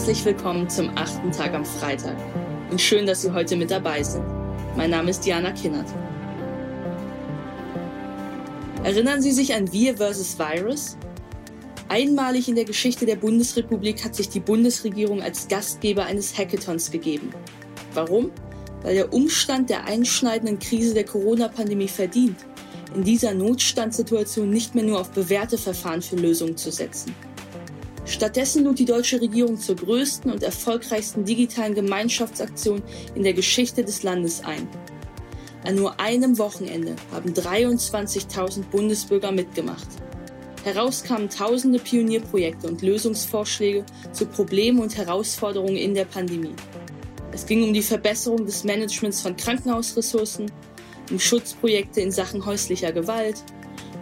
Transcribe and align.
herzlich 0.00 0.24
willkommen 0.24 0.66
zum 0.70 0.96
achten 0.96 1.30
Tag 1.30 1.52
am 1.52 1.62
Freitag 1.62 2.16
und 2.70 2.80
schön, 2.80 3.04
dass 3.04 3.20
Sie 3.20 3.34
heute 3.34 3.54
mit 3.54 3.70
dabei 3.70 4.02
sind. 4.02 4.24
Mein 4.74 4.88
Name 4.88 5.10
ist 5.10 5.26
Diana 5.26 5.52
Kinnert. 5.52 5.86
Erinnern 8.82 9.20
Sie 9.20 9.30
sich 9.30 9.52
an 9.52 9.70
Wir 9.74 9.98
vs. 9.98 10.38
Virus? 10.38 10.96
Einmalig 11.90 12.48
in 12.48 12.54
der 12.54 12.64
Geschichte 12.64 13.04
der 13.04 13.16
Bundesrepublik 13.16 14.02
hat 14.02 14.14
sich 14.14 14.30
die 14.30 14.40
Bundesregierung 14.40 15.20
als 15.20 15.48
Gastgeber 15.48 16.06
eines 16.06 16.36
Hackathons 16.36 16.90
gegeben. 16.90 17.34
Warum? 17.92 18.30
Weil 18.80 18.94
der 18.94 19.12
Umstand 19.12 19.68
der 19.68 19.84
einschneidenden 19.84 20.58
Krise 20.60 20.94
der 20.94 21.04
Corona-Pandemie 21.04 21.88
verdient, 21.88 22.38
in 22.94 23.04
dieser 23.04 23.34
Notstandssituation 23.34 24.48
nicht 24.48 24.74
mehr 24.74 24.84
nur 24.84 24.98
auf 24.98 25.10
bewährte 25.10 25.58
Verfahren 25.58 26.00
für 26.00 26.16
Lösungen 26.16 26.56
zu 26.56 26.72
setzen. 26.72 27.14
Stattdessen 28.10 28.64
lud 28.64 28.76
die 28.80 28.86
deutsche 28.86 29.20
Regierung 29.20 29.56
zur 29.56 29.76
größten 29.76 30.32
und 30.32 30.42
erfolgreichsten 30.42 31.24
digitalen 31.24 31.76
Gemeinschaftsaktion 31.76 32.82
in 33.14 33.22
der 33.22 33.34
Geschichte 33.34 33.84
des 33.84 34.02
Landes 34.02 34.42
ein. 34.42 34.66
An 35.64 35.76
nur 35.76 36.00
einem 36.00 36.36
Wochenende 36.36 36.96
haben 37.12 37.32
23.000 37.32 38.64
Bundesbürger 38.64 39.30
mitgemacht. 39.30 39.86
Heraus 40.64 41.04
kamen 41.04 41.30
tausende 41.30 41.78
Pionierprojekte 41.78 42.66
und 42.66 42.82
Lösungsvorschläge 42.82 43.86
zu 44.10 44.26
Problemen 44.26 44.80
und 44.80 44.96
Herausforderungen 44.96 45.76
in 45.76 45.94
der 45.94 46.04
Pandemie. 46.04 46.56
Es 47.30 47.46
ging 47.46 47.62
um 47.62 47.72
die 47.72 47.80
Verbesserung 47.80 48.44
des 48.44 48.64
Managements 48.64 49.20
von 49.20 49.36
Krankenhausressourcen, 49.36 50.50
um 51.12 51.20
Schutzprojekte 51.20 52.00
in 52.00 52.10
Sachen 52.10 52.44
häuslicher 52.44 52.90
Gewalt, 52.90 53.36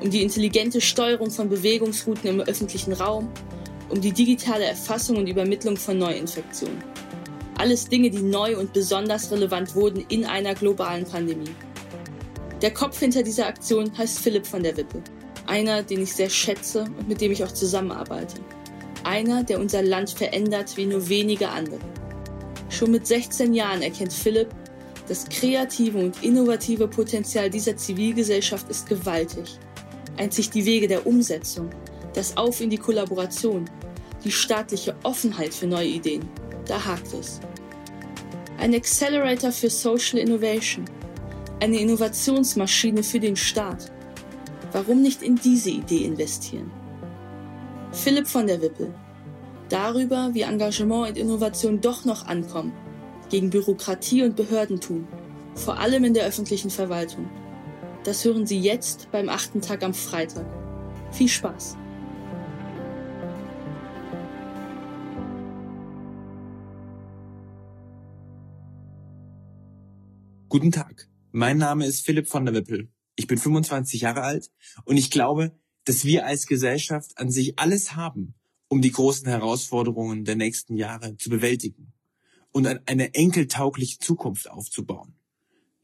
um 0.00 0.08
die 0.08 0.22
intelligente 0.22 0.80
Steuerung 0.80 1.30
von 1.30 1.50
Bewegungsrouten 1.50 2.30
im 2.30 2.40
öffentlichen 2.40 2.94
Raum 2.94 3.30
um 3.88 4.00
die 4.00 4.12
digitale 4.12 4.64
Erfassung 4.64 5.16
und 5.16 5.26
Übermittlung 5.26 5.76
von 5.76 5.98
Neuinfektionen. 5.98 6.82
Alles 7.56 7.88
Dinge, 7.88 8.10
die 8.10 8.22
neu 8.22 8.56
und 8.56 8.72
besonders 8.72 9.30
relevant 9.32 9.74
wurden 9.74 10.04
in 10.08 10.24
einer 10.24 10.54
globalen 10.54 11.04
Pandemie. 11.04 11.50
Der 12.62 12.72
Kopf 12.72 12.98
hinter 12.98 13.22
dieser 13.22 13.46
Aktion 13.46 13.96
heißt 13.96 14.18
Philipp 14.18 14.46
von 14.46 14.62
der 14.62 14.76
Wippe. 14.76 15.02
Einer, 15.46 15.82
den 15.82 16.02
ich 16.02 16.12
sehr 16.12 16.30
schätze 16.30 16.82
und 16.98 17.08
mit 17.08 17.20
dem 17.20 17.32
ich 17.32 17.42
auch 17.42 17.52
zusammenarbeite. 17.52 18.36
Einer, 19.04 19.42
der 19.42 19.60
unser 19.60 19.82
Land 19.82 20.10
verändert 20.10 20.76
wie 20.76 20.86
nur 20.86 21.08
wenige 21.08 21.48
andere. 21.48 21.78
Schon 22.68 22.90
mit 22.90 23.06
16 23.06 23.54
Jahren 23.54 23.82
erkennt 23.82 24.12
Philipp, 24.12 24.48
das 25.08 25.28
kreative 25.28 25.98
und 25.98 26.22
innovative 26.22 26.86
Potenzial 26.86 27.48
dieser 27.48 27.76
Zivilgesellschaft 27.76 28.68
ist 28.68 28.86
gewaltig. 28.88 29.58
Einzig 30.18 30.50
die 30.50 30.66
Wege 30.66 30.86
der 30.86 31.06
Umsetzung, 31.06 31.70
das 32.18 32.36
Auf 32.36 32.60
in 32.60 32.68
die 32.68 32.78
Kollaboration, 32.78 33.70
die 34.24 34.32
staatliche 34.32 34.96
Offenheit 35.04 35.54
für 35.54 35.68
neue 35.68 35.86
Ideen. 35.86 36.28
Da 36.66 36.84
hakt 36.84 37.14
es. 37.14 37.38
Ein 38.58 38.74
Accelerator 38.74 39.52
für 39.52 39.70
Social 39.70 40.18
Innovation. 40.18 40.84
Eine 41.60 41.78
Innovationsmaschine 41.78 43.04
für 43.04 43.20
den 43.20 43.36
Staat. 43.36 43.92
Warum 44.72 45.00
nicht 45.00 45.22
in 45.22 45.36
diese 45.36 45.70
Idee 45.70 46.06
investieren? 46.06 46.72
Philipp 47.92 48.26
von 48.26 48.48
der 48.48 48.60
Wippel. 48.60 48.92
Darüber, 49.68 50.30
wie 50.32 50.42
Engagement 50.42 51.10
und 51.10 51.18
Innovation 51.18 51.80
doch 51.80 52.04
noch 52.04 52.26
ankommen. 52.26 52.72
Gegen 53.30 53.48
Bürokratie 53.48 54.24
und 54.24 54.34
Behördentum. 54.34 55.06
Vor 55.54 55.78
allem 55.78 56.02
in 56.02 56.14
der 56.14 56.26
öffentlichen 56.26 56.70
Verwaltung. 56.70 57.30
Das 58.02 58.24
hören 58.24 58.44
Sie 58.44 58.58
jetzt 58.58 59.08
beim 59.12 59.28
achten 59.28 59.60
Tag 59.60 59.84
am 59.84 59.94
Freitag. 59.94 60.46
Viel 61.12 61.28
Spaß! 61.28 61.76
Guten 70.50 70.72
Tag, 70.72 71.10
mein 71.30 71.58
Name 71.58 71.84
ist 71.84 72.06
Philipp 72.06 72.26
von 72.26 72.46
der 72.46 72.54
Wippel. 72.54 72.88
Ich 73.16 73.26
bin 73.26 73.36
25 73.36 74.00
Jahre 74.00 74.22
alt 74.22 74.50
und 74.86 74.96
ich 74.96 75.10
glaube, 75.10 75.52
dass 75.84 76.06
wir 76.06 76.24
als 76.24 76.46
Gesellschaft 76.46 77.18
an 77.18 77.30
sich 77.30 77.58
alles 77.58 77.96
haben, 77.96 78.32
um 78.68 78.80
die 78.80 78.90
großen 78.90 79.28
Herausforderungen 79.28 80.24
der 80.24 80.36
nächsten 80.36 80.78
Jahre 80.78 81.18
zu 81.18 81.28
bewältigen 81.28 81.92
und 82.50 82.66
eine 82.66 83.14
enkeltaugliche 83.14 83.98
Zukunft 83.98 84.48
aufzubauen. 84.48 85.16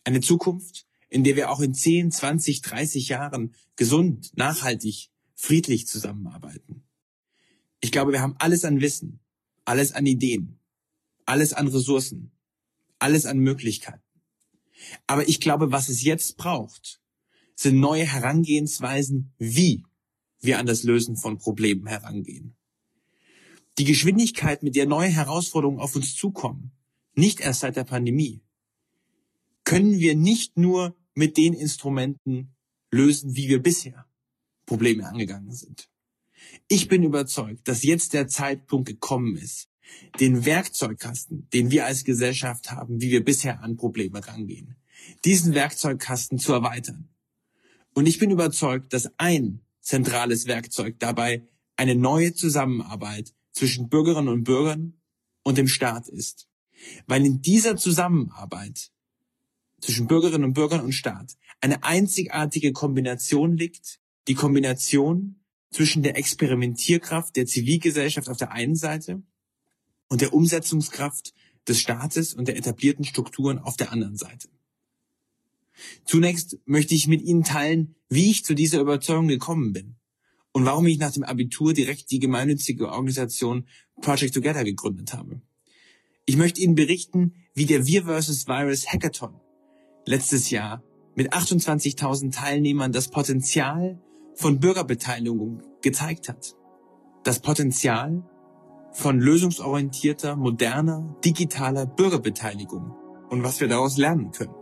Eine 0.02 0.22
Zukunft, 0.22 0.86
in 1.10 1.24
der 1.24 1.36
wir 1.36 1.50
auch 1.50 1.60
in 1.60 1.74
10, 1.74 2.10
20, 2.10 2.62
30 2.62 3.08
Jahren 3.10 3.54
gesund, 3.76 4.30
nachhaltig, 4.34 5.10
friedlich 5.34 5.86
zusammenarbeiten. 5.86 6.84
Ich 7.82 7.92
glaube, 7.92 8.12
wir 8.12 8.22
haben 8.22 8.36
alles 8.38 8.64
an 8.64 8.80
Wissen, 8.80 9.20
alles 9.66 9.92
an 9.92 10.06
Ideen, 10.06 10.58
alles 11.26 11.52
an 11.52 11.68
Ressourcen, 11.68 12.30
alles 12.98 13.26
an 13.26 13.40
Möglichkeiten. 13.40 14.03
Aber 15.06 15.28
ich 15.28 15.40
glaube, 15.40 15.72
was 15.72 15.88
es 15.88 16.02
jetzt 16.02 16.36
braucht, 16.36 17.00
sind 17.54 17.78
neue 17.78 18.04
Herangehensweisen, 18.04 19.32
wie 19.38 19.84
wir 20.40 20.58
an 20.58 20.66
das 20.66 20.82
Lösen 20.82 21.16
von 21.16 21.38
Problemen 21.38 21.86
herangehen. 21.86 22.56
Die 23.78 23.84
Geschwindigkeit, 23.84 24.62
mit 24.62 24.76
der 24.76 24.86
neue 24.86 25.08
Herausforderungen 25.08 25.80
auf 25.80 25.96
uns 25.96 26.14
zukommen, 26.14 26.72
nicht 27.14 27.40
erst 27.40 27.60
seit 27.60 27.76
der 27.76 27.84
Pandemie, 27.84 28.42
können 29.64 29.98
wir 29.98 30.14
nicht 30.14 30.56
nur 30.56 30.96
mit 31.14 31.36
den 31.36 31.54
Instrumenten 31.54 32.54
lösen, 32.90 33.34
wie 33.34 33.48
wir 33.48 33.62
bisher 33.62 34.06
Probleme 34.66 35.06
angegangen 35.06 35.52
sind. 35.52 35.88
Ich 36.68 36.88
bin 36.88 37.02
überzeugt, 37.02 37.66
dass 37.66 37.82
jetzt 37.82 38.12
der 38.12 38.28
Zeitpunkt 38.28 38.88
gekommen 38.88 39.36
ist, 39.36 39.68
den 40.20 40.44
Werkzeugkasten, 40.44 41.48
den 41.52 41.70
wir 41.70 41.86
als 41.86 42.04
Gesellschaft 42.04 42.70
haben, 42.70 43.00
wie 43.00 43.10
wir 43.10 43.24
bisher 43.24 43.62
an 43.62 43.76
Probleme 43.76 44.26
rangehen, 44.26 44.76
diesen 45.24 45.54
Werkzeugkasten 45.54 46.38
zu 46.38 46.52
erweitern. 46.52 47.08
Und 47.94 48.06
ich 48.06 48.18
bin 48.18 48.30
überzeugt, 48.30 48.92
dass 48.92 49.10
ein 49.18 49.60
zentrales 49.80 50.46
Werkzeug 50.46 50.96
dabei 50.98 51.46
eine 51.76 51.94
neue 51.94 52.34
Zusammenarbeit 52.34 53.34
zwischen 53.52 53.88
Bürgerinnen 53.88 54.28
und 54.28 54.44
Bürgern 54.44 54.94
und 55.42 55.58
dem 55.58 55.68
Staat 55.68 56.08
ist. 56.08 56.48
Weil 57.06 57.24
in 57.24 57.40
dieser 57.40 57.76
Zusammenarbeit 57.76 58.90
zwischen 59.80 60.06
Bürgerinnen 60.06 60.44
und 60.44 60.54
Bürgern 60.54 60.80
und 60.80 60.92
Staat 60.92 61.36
eine 61.60 61.84
einzigartige 61.84 62.72
Kombination 62.72 63.56
liegt, 63.56 64.00
die 64.28 64.34
Kombination 64.34 65.44
zwischen 65.70 66.02
der 66.02 66.16
Experimentierkraft 66.16 67.36
der 67.36 67.46
Zivilgesellschaft 67.46 68.28
auf 68.28 68.36
der 68.36 68.52
einen 68.52 68.76
Seite 68.76 69.22
und 70.08 70.20
der 70.20 70.32
Umsetzungskraft 70.32 71.34
des 71.66 71.80
Staates 71.80 72.34
und 72.34 72.48
der 72.48 72.56
etablierten 72.56 73.04
Strukturen 73.04 73.58
auf 73.58 73.76
der 73.76 73.92
anderen 73.92 74.16
Seite. 74.16 74.48
Zunächst 76.04 76.58
möchte 76.66 76.94
ich 76.94 77.08
mit 77.08 77.22
Ihnen 77.22 77.42
teilen, 77.42 77.96
wie 78.08 78.30
ich 78.30 78.44
zu 78.44 78.54
dieser 78.54 78.80
Überzeugung 78.80 79.28
gekommen 79.28 79.72
bin 79.72 79.96
und 80.52 80.64
warum 80.64 80.86
ich 80.86 80.98
nach 80.98 81.12
dem 81.12 81.24
Abitur 81.24 81.72
direkt 81.72 82.10
die 82.10 82.20
gemeinnützige 82.20 82.90
Organisation 82.90 83.66
Project 84.00 84.34
Together 84.34 84.64
gegründet 84.64 85.12
habe. 85.12 85.40
Ich 86.26 86.36
möchte 86.36 86.60
Ihnen 86.60 86.74
berichten, 86.74 87.34
wie 87.54 87.66
der 87.66 87.86
Wir 87.86 88.04
vs. 88.04 88.46
Virus 88.46 88.86
Hackathon 88.86 89.40
letztes 90.06 90.50
Jahr 90.50 90.82
mit 91.14 91.32
28.000 91.32 92.32
Teilnehmern 92.32 92.92
das 92.92 93.08
Potenzial 93.08 94.00
von 94.34 94.60
Bürgerbeteiligung 94.60 95.62
gezeigt 95.82 96.28
hat. 96.28 96.56
Das 97.24 97.40
Potenzial 97.40 98.28
von 98.94 99.18
lösungsorientierter, 99.18 100.36
moderner, 100.36 101.04
digitaler 101.24 101.84
Bürgerbeteiligung 101.84 102.94
und 103.28 103.42
was 103.42 103.60
wir 103.60 103.68
daraus 103.68 103.98
lernen 103.98 104.30
können. 104.30 104.54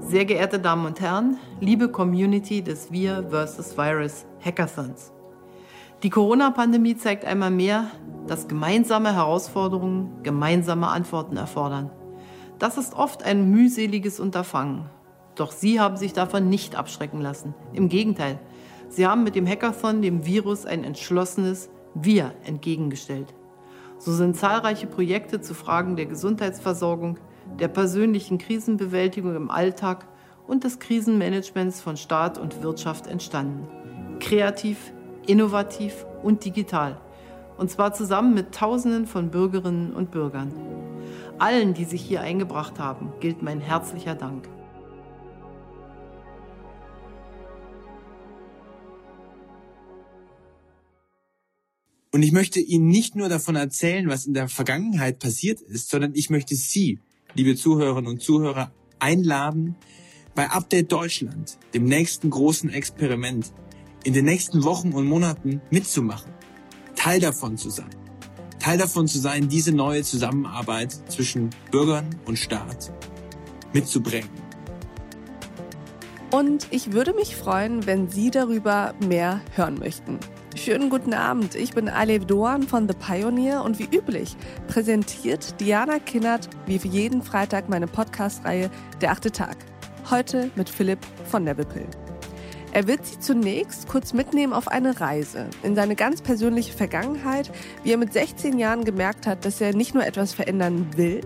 Sehr 0.00 0.26
geehrte 0.26 0.58
Damen 0.58 0.84
und 0.84 1.00
Herren, 1.00 1.38
liebe 1.60 1.88
Community 1.88 2.62
des 2.62 2.92
Wir 2.92 3.26
vs. 3.30 3.76
Virus 3.76 4.26
Hackathons. 4.44 5.12
Die 6.02 6.10
Corona-Pandemie 6.10 6.96
zeigt 6.96 7.24
einmal 7.24 7.50
mehr, 7.50 7.90
dass 8.26 8.48
gemeinsame 8.48 9.14
Herausforderungen 9.14 10.22
gemeinsame 10.22 10.88
Antworten 10.88 11.36
erfordern. 11.36 11.90
Das 12.58 12.76
ist 12.76 12.94
oft 12.94 13.22
ein 13.22 13.50
mühseliges 13.50 14.20
Unterfangen. 14.20 14.90
Doch 15.34 15.52
Sie 15.52 15.80
haben 15.80 15.96
sich 15.96 16.12
davon 16.12 16.50
nicht 16.50 16.76
abschrecken 16.76 17.22
lassen. 17.22 17.54
Im 17.72 17.88
Gegenteil, 17.88 18.38
Sie 18.88 19.06
haben 19.06 19.24
mit 19.24 19.36
dem 19.36 19.46
Hackathon 19.46 20.02
dem 20.02 20.26
Virus 20.26 20.66
ein 20.66 20.84
entschlossenes, 20.84 21.70
wir 21.94 22.32
entgegengestellt. 22.44 23.34
So 23.98 24.12
sind 24.12 24.36
zahlreiche 24.36 24.86
Projekte 24.86 25.40
zu 25.40 25.54
Fragen 25.54 25.96
der 25.96 26.06
Gesundheitsversorgung, 26.06 27.18
der 27.58 27.68
persönlichen 27.68 28.38
Krisenbewältigung 28.38 29.36
im 29.36 29.50
Alltag 29.50 30.06
und 30.46 30.64
des 30.64 30.78
Krisenmanagements 30.78 31.80
von 31.80 31.96
Staat 31.96 32.38
und 32.38 32.62
Wirtschaft 32.62 33.06
entstanden. 33.06 33.68
Kreativ, 34.20 34.92
innovativ 35.26 36.06
und 36.22 36.44
digital. 36.44 37.00
Und 37.58 37.70
zwar 37.70 37.92
zusammen 37.92 38.34
mit 38.34 38.54
Tausenden 38.54 39.06
von 39.06 39.30
Bürgerinnen 39.30 39.92
und 39.92 40.10
Bürgern. 40.10 40.52
Allen, 41.38 41.74
die 41.74 41.84
sich 41.84 42.02
hier 42.02 42.22
eingebracht 42.22 42.78
haben, 42.78 43.12
gilt 43.20 43.42
mein 43.42 43.60
herzlicher 43.60 44.14
Dank. 44.14 44.48
Und 52.12 52.22
ich 52.22 52.32
möchte 52.32 52.58
Ihnen 52.58 52.88
nicht 52.88 53.14
nur 53.14 53.28
davon 53.28 53.54
erzählen, 53.54 54.08
was 54.08 54.26
in 54.26 54.34
der 54.34 54.48
Vergangenheit 54.48 55.20
passiert 55.20 55.60
ist, 55.60 55.90
sondern 55.90 56.14
ich 56.14 56.28
möchte 56.28 56.56
Sie, 56.56 56.98
liebe 57.34 57.54
Zuhörerinnen 57.54 58.10
und 58.10 58.20
Zuhörer, 58.20 58.72
einladen, 58.98 59.76
bei 60.34 60.50
Update 60.50 60.90
Deutschland, 60.90 61.58
dem 61.72 61.84
nächsten 61.84 62.30
großen 62.30 62.70
Experiment, 62.70 63.52
in 64.02 64.12
den 64.12 64.24
nächsten 64.24 64.64
Wochen 64.64 64.92
und 64.92 65.06
Monaten 65.06 65.60
mitzumachen, 65.70 66.32
Teil 66.96 67.20
davon 67.20 67.56
zu 67.56 67.70
sein. 67.70 67.90
Teil 68.58 68.78
davon 68.78 69.06
zu 69.06 69.18
sein, 69.18 69.48
diese 69.48 69.72
neue 69.72 70.02
Zusammenarbeit 70.02 70.92
zwischen 71.10 71.50
Bürgern 71.70 72.08
und 72.26 72.38
Staat 72.38 72.92
mitzubringen. 73.72 74.39
Und 76.30 76.68
ich 76.70 76.92
würde 76.92 77.12
mich 77.12 77.34
freuen, 77.34 77.86
wenn 77.86 78.08
Sie 78.08 78.30
darüber 78.30 78.94
mehr 79.04 79.40
hören 79.56 79.80
möchten. 79.80 80.20
Schönen 80.54 80.88
guten 80.88 81.12
Abend, 81.12 81.56
ich 81.56 81.72
bin 81.72 81.88
Alev 81.88 82.24
Doan 82.24 82.62
von 82.62 82.88
The 82.88 82.94
Pioneer 82.94 83.64
und 83.64 83.80
wie 83.80 83.88
üblich 83.96 84.36
präsentiert 84.68 85.60
Diana 85.60 85.98
Kinnert 85.98 86.48
wie 86.66 86.78
für 86.78 86.86
jeden 86.86 87.22
Freitag 87.22 87.68
meine 87.68 87.88
Podcast-Reihe 87.88 88.70
Der 89.00 89.10
achte 89.10 89.32
Tag. 89.32 89.56
Heute 90.08 90.52
mit 90.54 90.68
Philipp 90.68 91.00
von 91.28 91.44
der 91.44 91.58
Wippel. 91.58 91.86
Er 92.72 92.86
wird 92.86 93.04
sie 93.04 93.18
zunächst 93.18 93.88
kurz 93.88 94.12
mitnehmen 94.12 94.52
auf 94.52 94.68
eine 94.68 95.00
Reise 95.00 95.50
in 95.64 95.74
seine 95.74 95.96
ganz 95.96 96.22
persönliche 96.22 96.72
Vergangenheit, 96.72 97.50
wie 97.82 97.90
er 97.90 97.98
mit 97.98 98.12
16 98.12 98.56
Jahren 98.56 98.84
gemerkt 98.84 99.26
hat, 99.26 99.44
dass 99.44 99.60
er 99.60 99.74
nicht 99.74 99.94
nur 99.94 100.06
etwas 100.06 100.32
verändern 100.32 100.86
will 100.94 101.22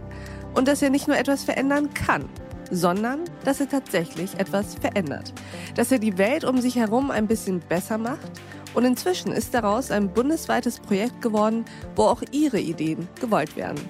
und 0.55 0.67
dass 0.67 0.81
er 0.81 0.89
nicht 0.89 1.09
nur 1.09 1.19
etwas 1.19 1.45
verändern 1.45 1.93
kann, 1.93 2.25
sondern 2.71 3.21
dass 3.45 3.61
er 3.61 3.69
tatsächlich 3.69 4.39
etwas 4.39 4.75
verändert. 4.75 5.33
Dass 5.77 5.93
er 5.93 5.99
die 5.99 6.19
Welt 6.19 6.45
um 6.45 6.61
sich 6.61 6.77
herum 6.77 7.11
ein 7.11 7.27
bisschen 7.27 7.61
besser 7.61 7.99
macht 7.99 8.31
und 8.75 8.85
inzwischen 8.85 9.33
ist 9.33 9.55
daraus 9.55 9.91
ein 9.91 10.13
bundesweites 10.13 10.81
Projekt 10.81 11.23
geworden, 11.23 11.65
wo 11.97 12.05
auch 12.05 12.23
Ihre 12.33 12.61
Ideen 12.61 13.09
gewollt 13.21 13.57
werden. 13.57 13.81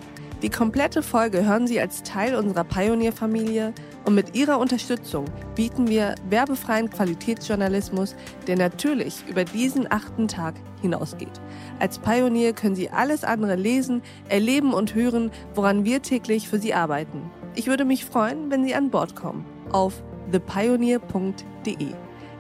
Die 0.43 0.51
komplette 0.51 1.03
Folge 1.03 1.47
hören 1.47 1.67
Sie 1.67 1.81
als 1.81 2.03
Teil 2.03 2.35
unserer 2.35 2.65
Pioneer-Familie 2.65 3.73
und 4.05 4.15
mit 4.15 4.37
Ihrer 4.37 4.59
Unterstützung 4.59 5.25
bieten 5.55 5.89
wir 5.89 6.17
werbefreien 6.29 6.91
Qualitätsjournalismus, 6.91 8.15
der 8.47 8.59
natürlich 8.59 9.25
über 9.27 9.45
diesen 9.45 9.91
achten 9.91 10.29
Tag 10.29 10.55
hinausgeht. 10.83 11.41
Als 11.79 11.99
Pionier 11.99 12.53
können 12.53 12.77
Sie 12.77 12.91
alles 12.91 13.25
andere 13.25 13.57
lesen, 13.57 14.03
erleben 14.29 14.75
und 14.75 14.95
hören, 14.95 15.31
woran 15.55 15.87
wir 15.87 16.03
täglich 16.03 16.47
für 16.47 16.59
Sie 16.59 16.75
arbeiten. 16.75 17.31
Ich 17.57 17.69
würde 17.69 17.85
mich 17.85 18.05
freuen, 18.05 18.51
wenn 18.51 18.65
Sie 18.65 18.75
an 18.75 18.91
Bord 18.91 19.15
kommen 19.15 19.45
auf 19.71 20.03
thepioneer.de. 20.33 21.89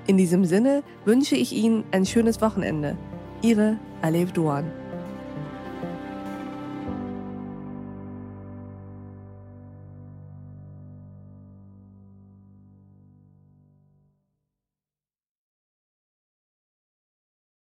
In 0.06 0.16
diesem 0.16 0.44
Sinne 0.44 0.82
wünsche 1.04 1.36
ich 1.36 1.52
Ihnen 1.52 1.84
ein 1.92 2.04
schönes 2.04 2.40
Wochenende. 2.40 2.96
Ihre 3.40 3.78
Alev 4.02 4.32
Duan. 4.32 4.70